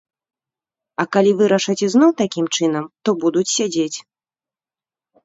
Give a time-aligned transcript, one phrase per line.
[1.01, 3.97] А калі вырашаць ізноў такім чынам, то будуць сядзець.